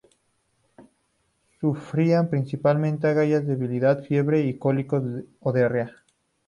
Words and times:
Sufrían 1.59 2.31
principalmente 2.31 3.05
agallas, 3.07 3.45
debilidad, 3.45 4.01
fiebre 4.03 4.39
y 4.47 4.57
cólicos 4.57 5.03
o 5.39 5.53
diarrea. 5.53 5.91